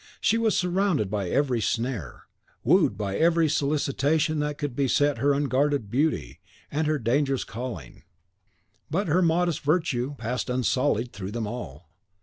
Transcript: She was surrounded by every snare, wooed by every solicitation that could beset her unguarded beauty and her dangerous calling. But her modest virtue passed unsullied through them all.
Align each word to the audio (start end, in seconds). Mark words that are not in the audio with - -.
She 0.19 0.39
was 0.39 0.57
surrounded 0.57 1.11
by 1.11 1.29
every 1.29 1.61
snare, 1.61 2.23
wooed 2.63 2.97
by 2.97 3.17
every 3.17 3.47
solicitation 3.47 4.39
that 4.39 4.57
could 4.57 4.75
beset 4.75 5.19
her 5.19 5.31
unguarded 5.31 5.91
beauty 5.91 6.39
and 6.71 6.87
her 6.87 6.97
dangerous 6.97 7.43
calling. 7.43 8.01
But 8.89 9.07
her 9.07 9.21
modest 9.21 9.59
virtue 9.59 10.15
passed 10.17 10.49
unsullied 10.49 11.13
through 11.13 11.33
them 11.33 11.45
all. 11.45 11.91